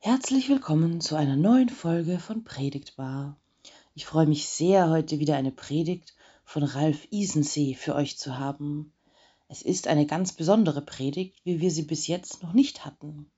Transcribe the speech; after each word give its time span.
Herzlich 0.00 0.48
willkommen 0.48 1.00
zu 1.00 1.16
einer 1.16 1.34
neuen 1.34 1.68
Folge 1.68 2.20
von 2.20 2.44
Predigtbar. 2.44 3.36
Ich 3.96 4.06
freue 4.06 4.28
mich 4.28 4.48
sehr, 4.48 4.90
heute 4.90 5.18
wieder 5.18 5.36
eine 5.36 5.50
Predigt 5.50 6.14
von 6.44 6.62
Ralf 6.62 7.08
Isensee 7.10 7.74
für 7.74 7.96
euch 7.96 8.16
zu 8.16 8.38
haben. 8.38 8.92
Es 9.48 9.60
ist 9.60 9.88
eine 9.88 10.06
ganz 10.06 10.32
besondere 10.32 10.82
Predigt, 10.82 11.34
wie 11.42 11.60
wir 11.60 11.72
sie 11.72 11.82
bis 11.82 12.06
jetzt 12.06 12.44
noch 12.44 12.52
nicht 12.52 12.84
hatten. 12.84 13.28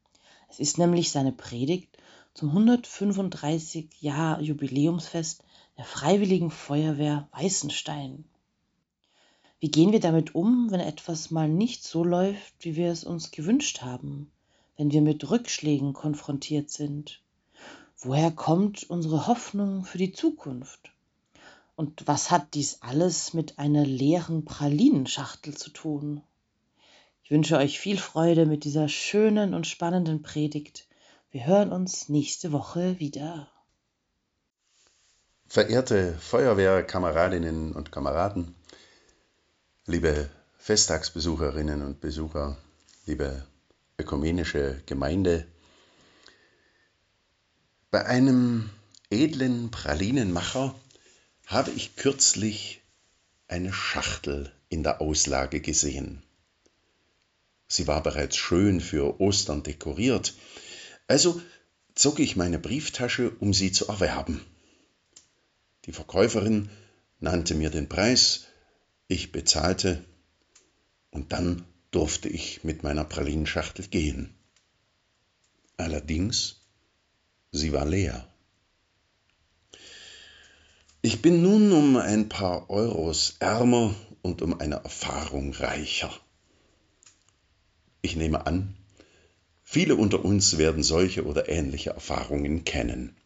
Es 0.51 0.61
ist 0.61 0.77
nämlich 0.77 1.11
seine 1.11 1.33
Predigt 1.33 1.97
zum 2.35 2.51
135 2.51 3.89
Jahr 3.99 4.43
Jubiläumsfest 4.43 5.43
der 5.79 5.87
Freiwilligen 5.87 6.51
Feuerwehr 6.51 7.27
Weißenstein. 7.33 8.27
Wie 9.61 9.71
gehen 9.71 9.93
wir 9.93 10.01
damit 10.01 10.35
um, 10.35 10.71
wenn 10.71 10.81
etwas 10.81 11.31
mal 11.31 11.49
nicht 11.49 11.85
so 11.85 12.05
läuft, 12.05 12.53
wie 12.61 12.77
wir 12.77 12.93
es 12.93 13.03
uns 13.03 13.31
gewünscht 13.31 13.81
haben? 13.81 14.31
Wenn 14.81 14.91
wir 14.93 15.03
mit 15.03 15.29
Rückschlägen 15.29 15.93
konfrontiert 15.93 16.71
sind? 16.71 17.21
Woher 17.99 18.31
kommt 18.31 18.89
unsere 18.89 19.27
Hoffnung 19.27 19.85
für 19.85 19.99
die 19.99 20.13
Zukunft? 20.13 20.91
Und 21.77 22.07
was 22.07 22.31
hat 22.31 22.55
dies 22.55 22.79
alles 22.81 23.35
mit 23.35 23.59
einer 23.59 23.85
leeren 23.85 24.47
Pralinenschachtel 24.47 25.55
zu 25.55 25.69
tun? 25.69 26.23
Ich 27.23 27.31
wünsche 27.31 27.59
euch 27.59 27.79
viel 27.79 27.99
Freude 27.99 28.47
mit 28.47 28.65
dieser 28.65 28.89
schönen 28.89 29.53
und 29.53 29.67
spannenden 29.67 30.23
Predigt. 30.23 30.89
Wir 31.31 31.45
hören 31.45 31.73
uns 31.73 32.09
nächste 32.09 32.51
Woche 32.51 32.99
wieder. 32.99 33.51
Verehrte 35.47 36.15
Feuerwehrkameradinnen 36.15 37.73
und 37.73 37.93
Kameraden, 37.93 38.55
liebe 39.85 40.31
Festtagsbesucherinnen 40.57 41.83
und 41.83 42.01
Besucher, 42.01 42.57
liebe 43.05 43.45
ökumenische 44.01 44.83
Gemeinde. 44.87 45.47
Bei 47.91 48.07
einem 48.07 48.71
edlen 49.11 49.71
Pralinenmacher 49.71 50.75
habe 51.47 51.71
ich 51.73 51.97
kürzlich 51.97 52.81
eine 53.47 53.73
Schachtel 53.73 54.53
in 54.69 54.83
der 54.83 55.01
Auslage 55.03 55.61
gesehen. 55.61 56.23
Sie 57.69 57.87
war 57.87 58.03
bereits 58.03 58.37
schön 58.37 58.81
für 58.81 59.21
Ostern 59.21 59.63
dekoriert, 59.63 60.35
also 61.07 61.41
zog 61.95 62.21
ich 62.21 62.37
meine 62.37 62.59
Brieftasche, 62.59 63.31
um 63.41 63.53
sie 63.53 63.71
zu 63.71 63.89
erwerben. 63.89 64.41
Die 65.85 65.93
Verkäuferin 65.93 66.71
nannte 67.19 67.55
mir 67.55 67.71
den 67.71 67.89
Preis, 67.89 68.47
ich 69.09 69.31
bezahlte 69.31 70.03
und 71.11 71.33
dann 71.33 71.65
durfte 71.91 72.29
ich 72.29 72.65
mit 72.65 72.83
meiner 72.83 73.05
Pralinenschachtel 73.05 73.87
gehen. 73.89 74.35
Allerdings, 75.77 76.61
sie 77.53 77.73
war 77.73 77.87
leer. 77.87 78.27
Ich 81.03 81.23
bin 81.23 81.43
nun 81.43 81.73
um 81.73 81.97
ein 81.97 82.29
paar 82.29 82.69
Euros 82.69 83.37
ärmer 83.41 83.95
und 84.21 84.43
um 84.43 84.61
eine 84.61 84.77
Erfahrung 84.77 85.55
reicher. 85.55 86.13
Ich 88.03 88.17
nehme 88.17 88.47
an, 88.47 88.77
viele 89.63 89.97
unter 89.97 90.25
uns 90.25 90.59
werden 90.59 90.83
solche 90.83 91.25
oder 91.25 91.49
ähnliche 91.49 91.91
Erfahrungen 91.91 92.65
kennen, 92.65 93.17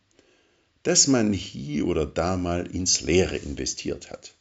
dass 0.85 1.09
man 1.09 1.33
hier 1.33 1.87
oder 1.87 2.07
da 2.07 2.37
mal 2.37 2.67
ins 2.67 3.01
Leere 3.01 3.37
investiert 3.37 4.11
hat, 4.11 4.35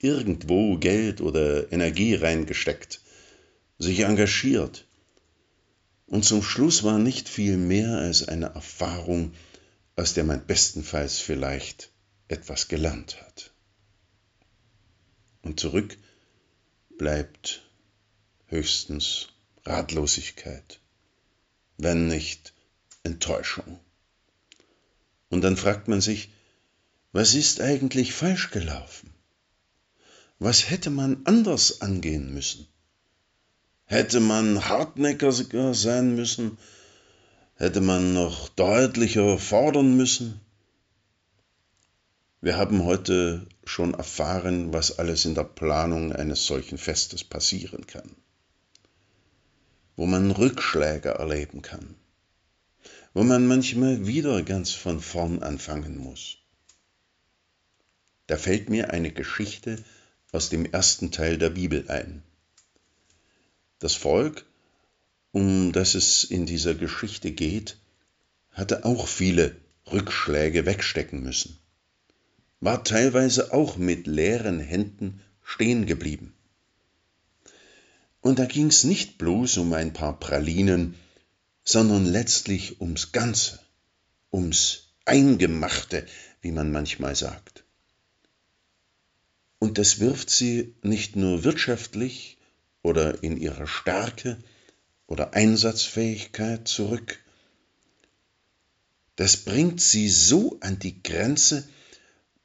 irgendwo 0.00 0.78
Geld 0.78 1.20
oder 1.20 1.70
Energie 1.70 2.14
reingesteckt, 2.14 3.01
sich 3.82 4.00
engagiert. 4.00 4.86
Und 6.06 6.24
zum 6.24 6.42
Schluss 6.42 6.82
war 6.82 6.98
nicht 6.98 7.28
viel 7.28 7.56
mehr 7.56 7.98
als 7.98 8.28
eine 8.28 8.46
Erfahrung, 8.46 9.32
aus 9.96 10.14
der 10.14 10.24
man 10.24 10.46
bestenfalls 10.46 11.18
vielleicht 11.18 11.90
etwas 12.28 12.68
gelernt 12.68 13.20
hat. 13.20 13.52
Und 15.42 15.58
zurück 15.58 15.98
bleibt 16.96 17.62
höchstens 18.46 19.28
Ratlosigkeit, 19.64 20.80
wenn 21.76 22.06
nicht 22.08 22.52
Enttäuschung. 23.02 23.80
Und 25.28 25.42
dann 25.42 25.56
fragt 25.56 25.88
man 25.88 26.00
sich, 26.00 26.30
was 27.12 27.34
ist 27.34 27.60
eigentlich 27.60 28.12
falsch 28.12 28.50
gelaufen? 28.50 29.12
Was 30.38 30.70
hätte 30.70 30.90
man 30.90 31.22
anders 31.24 31.80
angehen 31.80 32.32
müssen? 32.32 32.66
Hätte 33.92 34.20
man 34.20 34.70
hartnäckiger 34.70 35.74
sein 35.74 36.16
müssen? 36.16 36.56
Hätte 37.56 37.82
man 37.82 38.14
noch 38.14 38.48
deutlicher 38.48 39.38
fordern 39.38 39.98
müssen? 39.98 40.40
Wir 42.40 42.56
haben 42.56 42.86
heute 42.86 43.46
schon 43.64 43.92
erfahren, 43.92 44.72
was 44.72 44.98
alles 44.98 45.26
in 45.26 45.34
der 45.34 45.44
Planung 45.44 46.14
eines 46.14 46.46
solchen 46.46 46.78
Festes 46.78 47.22
passieren 47.22 47.86
kann. 47.86 48.16
Wo 49.96 50.06
man 50.06 50.30
Rückschläge 50.30 51.10
erleben 51.10 51.60
kann. 51.60 51.94
Wo 53.12 53.24
man 53.24 53.46
manchmal 53.46 54.06
wieder 54.06 54.40
ganz 54.40 54.70
von 54.70 55.02
vorn 55.02 55.42
anfangen 55.42 55.98
muss. 55.98 56.38
Da 58.26 58.38
fällt 58.38 58.70
mir 58.70 58.90
eine 58.90 59.12
Geschichte 59.12 59.84
aus 60.32 60.48
dem 60.48 60.64
ersten 60.64 61.10
Teil 61.10 61.36
der 61.36 61.50
Bibel 61.50 61.90
ein. 61.90 62.22
Das 63.82 63.96
Volk, 63.96 64.46
um 65.32 65.72
das 65.72 65.96
es 65.96 66.22
in 66.22 66.46
dieser 66.46 66.76
Geschichte 66.76 67.32
geht, 67.32 67.78
hatte 68.52 68.84
auch 68.84 69.08
viele 69.08 69.56
Rückschläge 69.90 70.66
wegstecken 70.66 71.20
müssen, 71.20 71.58
war 72.60 72.84
teilweise 72.84 73.52
auch 73.52 73.78
mit 73.78 74.06
leeren 74.06 74.60
Händen 74.60 75.20
stehen 75.42 75.86
geblieben. 75.86 76.32
Und 78.20 78.38
da 78.38 78.44
ging 78.44 78.68
es 78.68 78.84
nicht 78.84 79.18
bloß 79.18 79.56
um 79.56 79.72
ein 79.72 79.92
paar 79.92 80.16
Pralinen, 80.20 80.94
sondern 81.64 82.06
letztlich 82.06 82.80
ums 82.80 83.10
Ganze, 83.10 83.58
ums 84.32 84.92
Eingemachte, 85.06 86.06
wie 86.40 86.52
man 86.52 86.70
manchmal 86.70 87.16
sagt. 87.16 87.64
Und 89.58 89.78
das 89.78 89.98
wirft 89.98 90.30
sie 90.30 90.76
nicht 90.82 91.16
nur 91.16 91.42
wirtschaftlich, 91.42 92.38
oder 92.82 93.22
in 93.22 93.36
ihrer 93.36 93.66
Stärke 93.66 94.42
oder 95.06 95.34
Einsatzfähigkeit 95.34 96.66
zurück. 96.66 97.20
Das 99.16 99.36
bringt 99.36 99.80
sie 99.80 100.08
so 100.08 100.58
an 100.60 100.78
die 100.78 101.02
Grenze, 101.02 101.68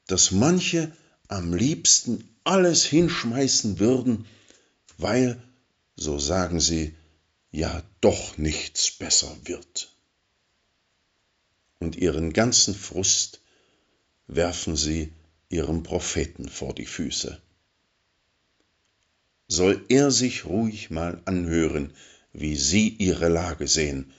dass 0.05 0.31
manche 0.31 0.91
am 1.27 1.53
liebsten 1.53 2.29
alles 2.43 2.85
hinschmeißen 2.85 3.79
würden, 3.79 4.25
weil, 4.97 5.41
so 5.95 6.19
sagen 6.19 6.59
sie, 6.59 6.95
ja 7.51 7.83
doch 8.01 8.37
nichts 8.37 8.91
besser 8.91 9.35
wird. 9.45 9.93
Und 11.79 11.95
ihren 11.95 12.33
ganzen 12.33 12.75
Frust 12.75 13.41
werfen 14.27 14.75
sie 14.75 15.13
ihrem 15.49 15.83
Propheten 15.83 16.49
vor 16.49 16.73
die 16.73 16.85
Füße 16.85 17.41
soll 19.47 19.85
er 19.89 20.11
sich 20.11 20.45
ruhig 20.45 20.89
mal 20.89 21.21
anhören, 21.25 21.93
wie 22.33 22.55
Sie 22.55 22.89
Ihre 22.89 23.29
Lage 23.29 23.67
sehen, 23.67 24.11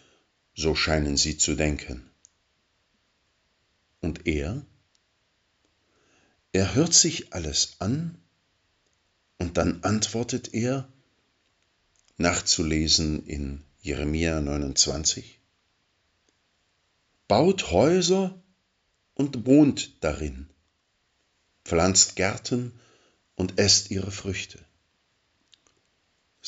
so 0.55 0.75
scheinen 0.75 1.17
Sie 1.17 1.37
zu 1.37 1.55
denken. 1.55 2.11
Und 4.01 4.27
er? 4.27 4.65
Er 6.53 6.75
hört 6.75 6.95
sich 6.95 7.33
alles 7.35 7.77
an 7.79 8.19
und 9.39 9.59
dann 9.59 9.83
antwortet 9.85 10.55
er, 10.55 10.89
nachzulesen 12.17 13.25
in 13.27 13.63
Jeremia 13.81 14.41
29, 14.41 15.39
baut 17.29 17.71
Häuser 17.71 18.43
und 19.15 19.47
wohnt 19.47 20.03
darin, 20.03 20.49
pflanzt 21.65 22.17
Gärten 22.17 22.73
und 23.37 23.59
esst 23.59 23.91
ihre 23.91 24.11
Früchte 24.11 24.59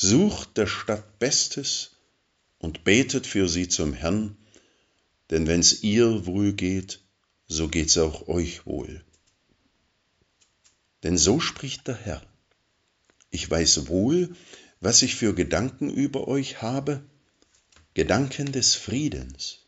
sucht 0.01 0.57
der 0.57 0.65
Stadt 0.65 1.19
Bestes 1.19 1.91
und 2.57 2.83
betet 2.83 3.27
für 3.27 3.47
sie 3.47 3.67
zum 3.67 3.93
Herrn, 3.93 4.35
denn 5.29 5.45
wenn's 5.45 5.83
ihr 5.83 6.25
wohl 6.25 6.53
geht, 6.53 7.01
so 7.47 7.67
geht's 7.67 7.99
auch 7.99 8.27
euch 8.27 8.65
wohl. 8.65 9.03
Denn 11.03 11.19
so 11.19 11.39
spricht 11.39 11.87
der 11.87 11.95
Herr. 11.95 12.21
Ich 13.29 13.49
weiß 13.49 13.89
wohl, 13.89 14.35
was 14.79 15.03
ich 15.03 15.13
für 15.15 15.35
Gedanken 15.35 15.91
über 15.91 16.27
euch 16.27 16.63
habe, 16.63 17.03
Gedanken 17.93 18.51
des 18.51 18.73
Friedens 18.73 19.59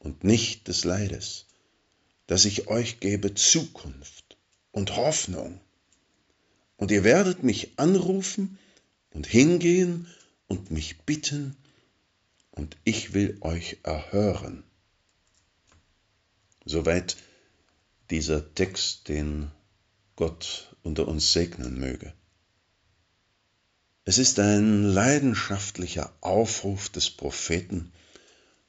und 0.00 0.24
nicht 0.24 0.66
des 0.66 0.82
Leides, 0.82 1.46
dass 2.26 2.46
ich 2.46 2.66
euch 2.66 2.98
gebe 2.98 3.34
Zukunft 3.34 4.36
und 4.72 4.96
Hoffnung. 4.96 5.60
Und 6.76 6.90
ihr 6.90 7.04
werdet 7.04 7.44
mich 7.44 7.78
anrufen 7.78 8.58
und 9.10 9.26
hingehen 9.26 10.06
und 10.46 10.70
mich 10.70 11.00
bitten, 11.02 11.56
und 12.50 12.76
ich 12.82 13.14
will 13.14 13.38
euch 13.40 13.78
erhören. 13.84 14.64
Soweit 16.64 17.16
dieser 18.10 18.54
Text, 18.54 19.08
den 19.08 19.50
Gott 20.16 20.74
unter 20.82 21.06
uns 21.06 21.32
segnen 21.32 21.78
möge. 21.78 22.12
Es 24.04 24.18
ist 24.18 24.38
ein 24.40 24.82
leidenschaftlicher 24.82 26.12
Aufruf 26.20 26.88
des 26.88 27.10
Propheten, 27.10 27.92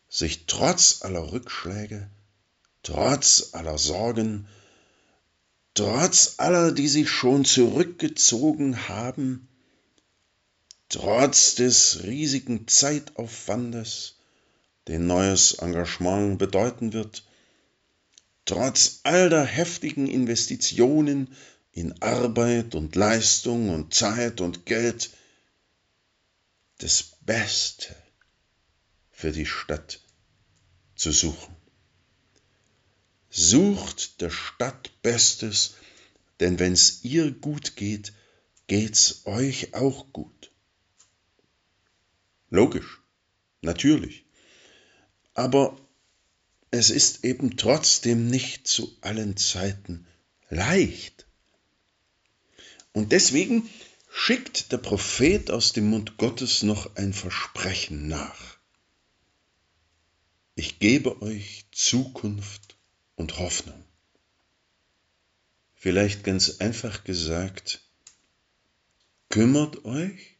sich 0.09 0.45
trotz 0.45 1.01
aller 1.01 1.31
Rückschläge, 1.31 2.09
trotz 2.83 3.49
aller 3.53 3.77
Sorgen, 3.77 4.47
trotz 5.73 6.35
aller, 6.37 6.71
die 6.71 6.89
sich 6.89 7.09
schon 7.09 7.45
zurückgezogen 7.45 8.89
haben, 8.89 9.47
trotz 10.89 11.55
des 11.55 12.03
riesigen 12.03 12.67
Zeitaufwandes, 12.67 14.15
den 14.87 15.05
neues 15.05 15.53
Engagement 15.53 16.39
bedeuten 16.39 16.93
wird, 16.93 17.23
trotz 18.45 19.01
all 19.03 19.29
der 19.29 19.45
heftigen 19.45 20.07
Investitionen 20.07 21.35
in 21.71 22.01
Arbeit 22.01 22.73
und 22.73 22.95
Leistung 22.95 23.69
und 23.69 23.93
Zeit 23.93 24.41
und 24.41 24.65
Geld, 24.65 25.11
das 26.79 27.03
Beste 27.21 27.95
für 29.11 29.31
die 29.31 29.45
Stadt 29.45 29.99
zu 30.95 31.11
suchen. 31.11 31.55
Sucht 33.29 34.21
der 34.21 34.31
Stadt 34.31 34.91
Bestes, 35.03 35.75
denn 36.39 36.57
wenn's 36.57 37.03
ihr 37.03 37.31
gut 37.31 37.75
geht, 37.75 38.13
geht's 38.65 39.21
euch 39.25 39.75
auch 39.75 40.11
gut. 40.11 40.51
Logisch, 42.49 43.01
natürlich. 43.61 44.25
Aber 45.33 45.77
es 46.71 46.89
ist 46.89 47.23
eben 47.23 47.57
trotzdem 47.57 48.27
nicht 48.27 48.67
zu 48.67 48.95
allen 49.01 49.37
Zeiten 49.37 50.07
leicht. 50.49 51.25
Und 52.91 53.11
deswegen 53.11 53.69
schickt 54.11 54.71
der 54.71 54.77
Prophet 54.77 55.51
aus 55.51 55.73
dem 55.73 55.89
Mund 55.89 56.17
Gottes 56.17 56.63
noch 56.63 56.95
ein 56.95 57.13
Versprechen 57.13 58.07
nach. 58.07 58.57
Ich 60.55 60.79
gebe 60.79 61.21
euch 61.21 61.65
Zukunft 61.71 62.75
und 63.15 63.37
Hoffnung. 63.37 63.83
Vielleicht 65.75 66.23
ganz 66.23 66.57
einfach 66.59 67.05
gesagt, 67.05 67.81
kümmert 69.29 69.85
euch 69.85 70.38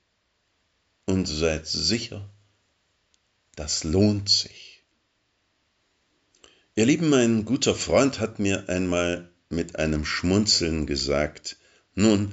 und 1.10 1.26
seid 1.26 1.66
sicher, 1.66 2.30
das 3.56 3.84
lohnt 3.84 4.30
sich. 4.30 4.84
Ihr 6.76 6.86
Lieben, 6.86 7.10
mein 7.10 7.46
guter 7.46 7.74
Freund 7.74 8.20
hat 8.20 8.38
mir 8.38 8.70
einmal 8.70 9.28
mit 9.50 9.78
einem 9.78 10.06
Schmunzeln 10.06 10.86
gesagt, 10.86 11.58
nun, 11.96 12.32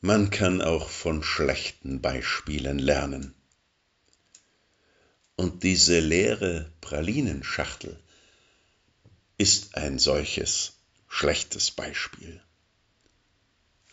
man 0.00 0.30
kann 0.30 0.62
auch 0.62 0.90
von 0.90 1.24
schlechten 1.24 2.00
Beispielen 2.00 2.78
lernen. 2.78 3.34
Und 5.34 5.64
diese 5.64 5.98
leere 5.98 6.70
Pralinenschachtel 6.82 7.98
ist 9.38 9.76
ein 9.76 9.98
solches 9.98 10.74
schlechtes 11.08 11.72
Beispiel. 11.72 12.40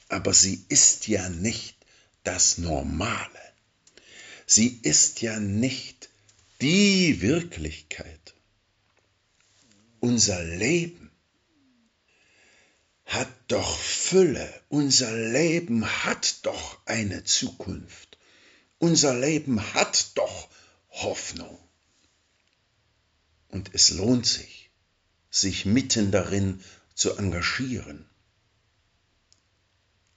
Aber 0.09 0.35
sie 0.35 0.63
ist 0.69 1.07
ja 1.07 1.27
nicht 1.27 1.75
das 2.23 2.59
Normale. 2.59 3.50
Sie 4.53 4.81
ist 4.83 5.21
ja 5.21 5.39
nicht 5.39 6.09
die 6.59 7.21
Wirklichkeit. 7.21 8.35
Unser 10.01 10.43
Leben 10.43 11.09
hat 13.05 13.31
doch 13.47 13.77
Fülle, 13.79 14.61
unser 14.67 15.15
Leben 15.15 15.85
hat 15.85 16.45
doch 16.45 16.85
eine 16.85 17.23
Zukunft, 17.23 18.17
unser 18.77 19.17
Leben 19.17 19.73
hat 19.73 20.17
doch 20.17 20.49
Hoffnung. 20.89 21.57
Und 23.47 23.73
es 23.73 23.91
lohnt 23.91 24.25
sich, 24.25 24.69
sich 25.29 25.65
mitten 25.65 26.11
darin 26.11 26.61
zu 26.93 27.15
engagieren. 27.15 28.05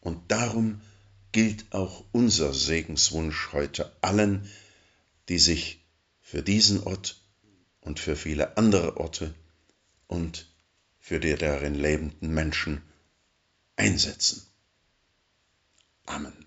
Und 0.01 0.33
darum 0.33 0.81
gilt 1.35 1.73
auch 1.73 2.05
unser 2.13 2.55
Segenswunsch 2.55 3.49
heute 3.51 3.91
allen, 4.03 4.49
die 5.29 5.41
sich 5.41 5.85
für 6.21 6.43
diesen 6.45 6.85
Ort 6.85 7.21
und 7.81 7.99
für 7.99 8.15
viele 8.15 8.57
andere 8.57 8.99
Orte 8.99 9.35
und 10.07 10.49
für 11.01 11.19
die 11.19 11.35
darin 11.35 11.75
lebenden 11.75 12.33
Menschen 12.33 12.83
einsetzen. 13.75 14.47
Amen. 16.07 16.44